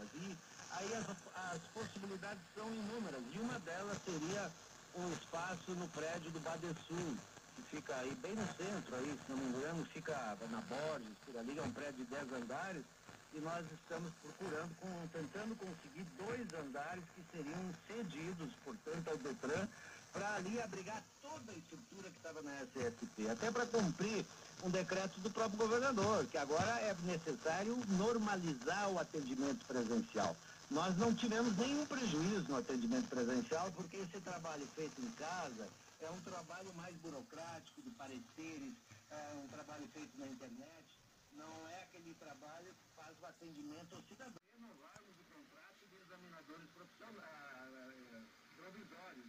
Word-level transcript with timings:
plataformas. 0.00 0.08
E 0.14 0.36
aí 0.72 0.94
as, 0.94 1.06
as 1.54 1.62
possibilidades 1.74 2.42
são 2.54 2.66
inúmeras. 2.72 3.22
E 3.32 3.38
uma 3.38 3.58
delas 3.60 3.98
seria 4.04 4.50
um 4.96 5.12
espaço 5.12 5.70
no 5.72 5.88
prédio 5.88 6.30
do 6.30 6.40
Badesul, 6.40 7.16
que 7.56 7.62
fica 7.62 7.94
aí 7.96 8.14
bem 8.16 8.34
no 8.34 8.46
centro, 8.56 8.96
aí, 8.96 9.18
se 9.24 9.32
não 9.32 9.36
me 9.36 9.46
engano, 9.46 9.84
fica 9.86 10.36
na 10.50 10.60
Borges, 10.62 11.16
por 11.24 11.36
ali, 11.36 11.58
é 11.58 11.62
um 11.62 11.72
prédio 11.72 12.04
de 12.04 12.10
10 12.10 12.32
andares, 12.42 12.84
e 13.32 13.38
nós 13.38 13.64
estamos 13.72 14.12
procurando, 14.20 14.74
com, 14.80 15.08
tentando 15.12 15.54
conseguir 15.56 16.04
dois 16.18 16.52
andares 16.54 17.04
que 17.14 17.22
seriam 17.30 17.72
cedidos, 17.86 18.52
portanto, 18.64 19.08
ao 19.08 19.16
Detran, 19.18 19.68
para 20.12 20.34
ali 20.34 20.60
abrigar 20.60 21.02
toda 21.22 21.52
a 21.52 21.56
estrutura 21.56 22.10
que 22.10 22.16
estava 22.16 22.42
na 22.42 22.52
SSP, 22.62 23.28
até 23.28 23.50
para 23.50 23.66
cumprir 23.66 24.24
um 24.64 24.70
decreto 24.70 25.20
do 25.20 25.30
próprio 25.30 25.58
governador, 25.58 26.26
que 26.26 26.38
agora 26.38 26.80
é 26.80 26.94
necessário 27.02 27.76
normalizar 27.88 28.90
o 28.90 28.98
atendimento 28.98 29.64
presencial. 29.66 30.36
Nós 30.70 30.96
não 30.96 31.14
tivemos 31.14 31.56
nenhum 31.56 31.86
prejuízo 31.86 32.46
no 32.48 32.56
atendimento 32.56 33.08
presencial, 33.08 33.72
porque 33.72 33.96
esse 33.96 34.20
trabalho 34.20 34.66
feito 34.74 35.00
em 35.00 35.10
casa 35.12 35.68
é 36.00 36.10
um 36.10 36.20
trabalho 36.20 36.72
mais 36.74 36.94
burocrático, 36.96 37.82
de 37.82 37.90
pareceres, 37.90 38.74
é 39.10 39.34
um 39.42 39.48
trabalho 39.48 39.88
feito 39.92 40.16
na 40.18 40.26
internet, 40.26 40.86
não 41.32 41.68
é 41.68 41.82
aquele 41.82 42.14
trabalho 42.14 42.70
que 42.74 42.86
faz 42.94 43.16
o 43.20 43.26
atendimento 43.26 43.94
ao 43.94 44.02
cidadão. 44.02 44.42
Renovarmos 44.54 45.14
o 45.18 45.24
contrato 45.34 45.82
de 45.90 45.96
examinadores 45.96 46.68
profissionais, 46.70 48.26
provisórios, 48.56 49.26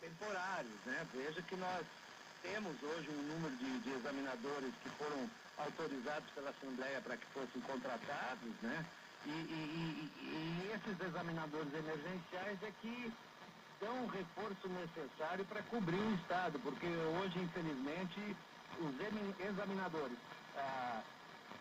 temporários, 0.00 0.80
né? 0.86 1.06
Veja 1.12 1.42
que 1.42 1.56
nós 1.56 1.86
temos 2.42 2.76
hoje 2.82 3.08
um 3.10 3.22
número 3.34 3.56
de, 3.56 3.80
de 3.80 3.90
examinadores 3.90 4.72
que 4.82 4.88
foram 4.90 5.28
autorizados 5.58 6.30
pela 6.30 6.50
Assembleia 6.50 7.00
para 7.00 7.16
que 7.16 7.26
fossem 7.26 7.60
contratados, 7.62 8.52
né? 8.62 8.84
E, 9.26 9.30
e, 9.30 9.32
e, 9.32 10.22
e, 10.22 10.72
esses 10.72 11.06
examinadores 11.06 11.74
emergenciais 11.74 12.62
é 12.62 12.72
que 12.80 13.12
dão 13.80 14.04
o 14.04 14.08
reforço 14.08 14.68
necessário 14.68 15.44
para 15.44 15.62
cobrir 15.64 15.98
o 15.98 16.14
Estado, 16.14 16.58
porque 16.60 16.86
hoje, 16.86 17.38
infelizmente, 17.40 18.36
os 18.78 18.94
examinadores 19.44 20.16
ah, 20.56 21.02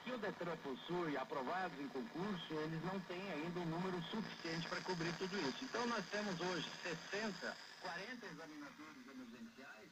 que 0.08 0.12
o 0.12 0.18
Detran 0.18 0.56
possui, 0.58 1.18
aprovados 1.18 1.78
em 1.80 1.88
concurso, 1.90 2.54
eles 2.54 2.82
não 2.86 3.00
têm 3.02 3.32
ainda 3.32 3.60
um 3.60 3.66
número 3.66 4.02
suficiente 4.04 4.68
para 4.70 4.82
cobrir 4.82 5.14
tudo 5.18 5.38
isso. 5.50 5.66
Então 5.66 5.86
nós 5.88 6.06
temos 6.10 6.40
hoje 6.40 6.70
60, 7.12 7.58
40 7.82 8.26
examinadores 8.26 9.08
emergenciais 9.12 9.90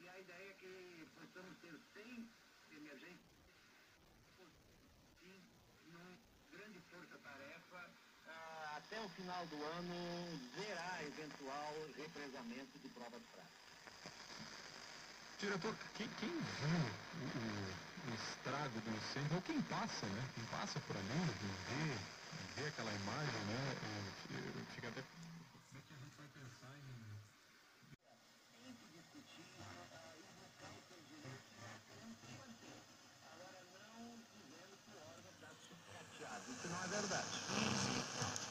e 0.00 0.08
a 0.08 0.18
ideia 0.18 0.50
é 0.50 0.54
que 0.54 1.06
possamos 1.14 1.56
ter 1.58 1.76
100 1.92 2.28
emergentes 2.72 3.20
sim, 5.20 5.40
numa 5.92 6.16
grande 6.52 6.80
força-tarefa 6.90 7.90
ah, 8.28 8.76
até 8.78 9.00
o 9.00 9.08
final 9.10 9.46
do 9.46 9.62
ano 9.62 10.40
zerar 10.56 11.02
eventual 11.04 11.74
represamento 11.96 12.78
de 12.78 12.88
provas 12.88 13.22
práticas. 13.34 13.60
Diretor, 15.38 15.74
quem, 15.96 16.08
quem 16.18 16.28
viu 16.28 16.80
o, 17.36 17.89
estrago 18.14 18.80
do 18.80 18.90
incêndio, 18.96 19.36
ou 19.36 19.42
quem 19.42 19.60
passa, 19.62 20.06
né? 20.06 20.22
Quem 20.34 20.44
passa 20.44 20.80
por 20.80 20.96
ali, 20.96 21.20
vê, 21.40 21.96
vê 22.56 22.68
aquela 22.68 22.92
imagem, 22.92 23.40
né? 23.46 23.76
Fica 24.74 24.88
até. 24.88 25.02
Como 25.02 25.76
é 25.76 25.82
que 25.86 25.94
a 25.94 25.98
gente 25.98 26.16
vai 26.16 26.28
pensar 26.28 26.76
em. 26.76 27.00
Isso 36.50 36.68
não 36.68 36.84
é 36.84 36.88
verdade. 36.88 37.28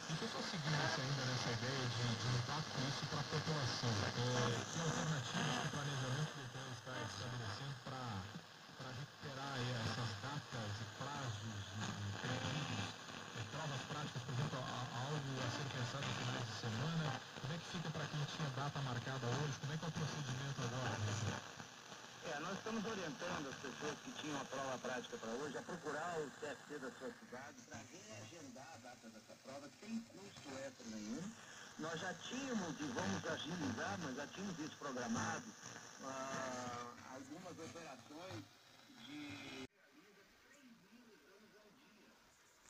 Se 0.09 0.25
eu 0.25 0.27
estou 0.27 0.43
seguindo 0.43 0.75
ainda 0.75 1.23
nessa 1.31 1.51
ideia 1.51 1.85
de, 1.95 2.27
lutar 2.27 2.59
com 2.59 2.79
isso 2.89 3.05
para 3.07 3.19
a 3.19 3.27
população, 3.29 3.87
é, 3.87 4.11
que 4.11 4.79
alternativas 4.81 5.55
que 5.55 5.67
o 5.67 5.71
planejamento 5.71 6.31
do 6.35 6.59
está 6.75 6.91
estabelecendo 7.07 7.75
para 7.87 8.89
recuperar 8.99 9.55
essas 9.79 10.11
datas 10.19 10.71
e 10.75 10.85
prazos 10.99 11.63
e 11.71 11.87
períodos, 12.19 12.83
é, 13.31 13.47
provas 13.47 13.81
práticas, 13.87 14.21
por 14.27 14.33
exemplo, 14.35 14.59
algo 14.59 15.31
a 15.39 15.47
ser 15.55 15.67
pensado 15.71 16.03
no 16.03 16.13
finais 16.19 16.45
de 16.49 16.55
semana? 16.59 17.05
Como 17.39 17.53
é 17.53 17.57
que 17.57 17.67
fica 17.71 17.89
para 17.95 18.05
quem 18.11 18.21
tinha 18.27 18.49
data 18.69 18.81
marcada 18.85 19.25
hoje? 19.25 19.53
Como 19.61 19.73
é 19.73 19.77
que 19.77 19.85
é 19.85 19.87
o 19.87 19.91
procedimento 19.91 20.61
agora? 20.61 20.97
É, 22.29 22.39
nós 22.39 22.53
estamos 22.53 22.85
orientando 22.85 23.49
as 23.49 23.57
pessoas 23.57 23.97
que 24.05 24.11
tinham 24.21 24.39
a 24.39 24.45
prova 24.45 24.77
prática 24.77 25.17
para 25.17 25.29
hoje 25.41 25.57
a 25.57 25.61
procurar 25.63 26.19
o 26.21 26.29
TFC 26.37 26.77
da 26.77 26.91
sua 27.01 27.09
cidade 27.17 27.57
para 27.65 27.79
reagendar 27.89 28.69
a 28.75 28.77
data 28.77 29.09
dessa 29.09 29.33
prova 29.41 29.69
sem 29.81 29.99
custo 30.13 30.49
extra 30.61 30.85
nenhum. 30.85 31.23
Nós 31.79 31.99
já 31.99 32.13
tínhamos, 32.13 32.79
e 32.79 32.83
vamos 32.93 33.25
agilizar, 33.25 33.97
mas 34.03 34.15
já 34.15 34.27
tínhamos 34.27 34.59
isso 34.59 34.77
programado, 34.77 35.45
ah, 36.03 36.93
algumas 37.15 37.57
operações 37.57 38.43
de 39.07 39.65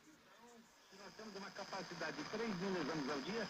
então, 0.07 0.47
se 0.89 0.95
nós 0.95 1.13
temos 1.17 1.35
uma 1.35 1.51
capacidade 1.51 2.15
de 2.15 2.23
3 2.29 2.55
mil 2.55 2.81
exames 2.81 3.09
ao 3.09 3.21
dia, 3.21 3.47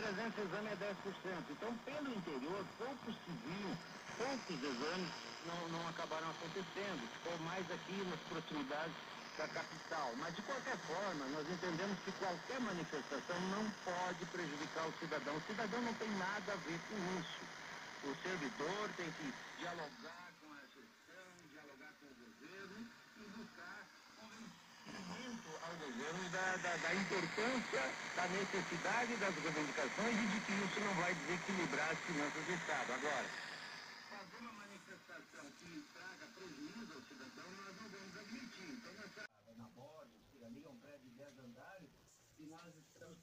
300 0.00 0.32
exames 0.32 0.72
é 0.72 0.76
10%. 0.80 1.44
Então, 1.50 1.76
pelo 1.84 2.08
interior, 2.08 2.64
poucos 2.78 3.14
civis, 3.20 3.76
poucos 4.16 4.56
exames 4.56 5.12
não, 5.44 5.68
não 5.68 5.88
acabaram 5.88 6.30
acontecendo. 6.30 7.04
Ficou 7.20 7.38
mais 7.44 7.70
aqui 7.70 8.00
nas 8.08 8.20
proximidades 8.32 8.96
da 9.36 9.46
capital. 9.48 10.08
Mas, 10.16 10.34
de 10.34 10.42
qualquer 10.42 10.78
forma, 10.88 11.24
nós 11.36 11.44
entendemos 11.44 11.98
que 12.00 12.12
qualquer 12.12 12.60
manifestação 12.60 13.40
não 13.52 13.68
pode 13.84 14.24
prejudicar 14.32 14.88
o 14.88 14.94
cidadão. 14.98 15.36
O 15.36 15.42
cidadão 15.42 15.82
não 15.82 15.94
tem 15.94 16.08
nada 16.16 16.52
a 16.52 16.56
ver 16.56 16.80
com 16.88 16.96
isso. 17.20 17.40
O 18.00 18.16
servidor 18.24 18.88
tem 18.96 19.12
que 19.12 19.28
dialogar 19.60 20.32
com 20.40 20.48
a 20.48 20.64
gestão, 20.72 21.28
dialogar 21.52 21.92
com 22.00 22.08
o 22.08 22.16
governo 22.24 22.88
e 23.20 23.24
buscar 23.36 23.84
convencimento 24.16 25.50
ao 25.60 25.76
governo 25.76 25.99
da, 26.10 26.56
da, 26.56 26.76
da, 26.76 26.94
importância, 26.94 27.82
da 28.16 28.26
necessidade 28.26 29.14
das 29.16 29.34
reivindicações 29.34 30.16
e 30.18 30.26
de 30.26 30.40
que 30.40 30.52
isso 30.52 30.80
não 30.80 30.94
vai 30.94 31.14
desequilibrar 31.14 31.90
as 31.90 31.98
finanças 32.00 32.44
do 32.44 32.52
Estado. 32.52 32.92
Agora, 32.94 33.26
fazer 34.10 34.38
uma 34.42 34.52
manifestação 34.52 35.44
que 35.58 35.86
traga 35.94 36.26
prejuízo 36.34 36.92
ao 36.98 37.02
cidadão, 37.06 37.46
nós 37.62 37.76
não 37.78 37.88
vamos 37.94 38.18
admitir. 38.18 38.74
Então, 38.74 38.92
nós... 38.98 39.10
Na 39.56 39.68
Borges, 39.68 40.42
ali 40.42 40.64
é 40.64 40.68
um 40.68 40.78
prédio 40.78 41.10
de 41.10 41.14
10 41.14 41.38
andares, 41.46 41.90
e 42.38 42.42
nós 42.46 42.74
estamos 42.74 43.18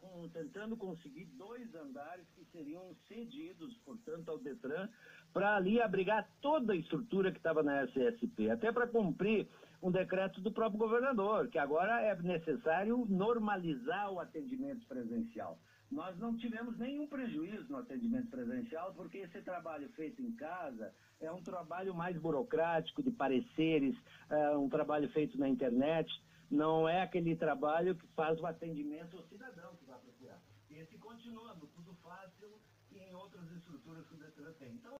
com, 0.00 0.28
tentando 0.28 0.76
conseguir 0.76 1.24
dois 1.36 1.74
andares 1.74 2.26
que 2.34 2.44
seriam 2.52 2.94
cedidos, 3.08 3.76
portanto, 3.84 4.30
ao 4.30 4.38
Detran, 4.38 4.88
para 5.32 5.56
ali 5.56 5.80
abrigar 5.80 6.28
toda 6.40 6.72
a 6.72 6.76
estrutura 6.76 7.30
que 7.30 7.38
estava 7.38 7.62
na 7.62 7.84
SSP, 7.84 8.50
até 8.50 8.72
para 8.72 8.86
cumprir 8.86 9.46
um 9.82 9.90
decreto 9.90 10.40
do 10.40 10.50
próprio 10.50 10.78
governador, 10.78 11.48
que 11.48 11.58
agora 11.58 12.00
é 12.00 12.16
necessário 12.22 13.06
normalizar 13.08 14.10
o 14.12 14.18
atendimento 14.18 14.86
presencial. 14.86 15.58
Nós 15.90 16.18
não 16.18 16.36
tivemos 16.36 16.76
nenhum 16.78 17.06
prejuízo 17.06 17.66
no 17.68 17.78
atendimento 17.78 18.28
presencial, 18.28 18.92
porque 18.94 19.18
esse 19.18 19.40
trabalho 19.42 19.88
feito 19.90 20.20
em 20.20 20.32
casa 20.32 20.92
é 21.20 21.30
um 21.30 21.42
trabalho 21.42 21.94
mais 21.94 22.16
burocrático, 22.18 23.02
de 23.02 23.10
pareceres, 23.10 23.96
é 24.28 24.56
um 24.56 24.68
trabalho 24.68 25.08
feito 25.10 25.38
na 25.38 25.48
internet, 25.48 26.10
não 26.50 26.88
é 26.88 27.02
aquele 27.02 27.34
trabalho 27.36 27.94
que 27.94 28.06
faz 28.08 28.40
o 28.40 28.46
atendimento 28.46 29.16
ao 29.16 29.24
cidadão 29.24 29.74
que 29.76 29.84
vai 29.84 29.98
procurar. 29.98 30.40
Esse 30.70 30.98
continua 30.98 31.54
no 31.54 31.66
Tudo 31.68 31.94
Fácil 32.02 32.60
e 32.92 32.98
em 32.98 33.14
outras 33.14 33.50
estruturas 33.52 34.06
que 34.06 34.14
o 34.14 34.18
Detran 34.18 34.52
tem. 34.54 34.72
Então, 34.74 34.94